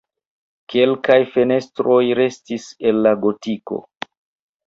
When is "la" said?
3.09-3.11